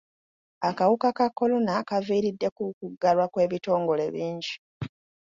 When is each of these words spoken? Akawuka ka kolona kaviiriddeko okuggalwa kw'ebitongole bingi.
Akawuka 0.69 1.09
ka 1.17 1.27
kolona 1.37 1.73
kaviiriddeko 1.89 2.61
okuggalwa 2.69 3.25
kw'ebitongole 3.31 4.05
bingi. 4.13 4.53